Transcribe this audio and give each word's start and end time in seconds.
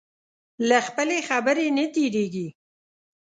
له 0.69 0.77
خپلې 0.87 1.17
خبرې 1.29 1.67
نه 1.77 1.85
تېرېږي. 1.95 2.47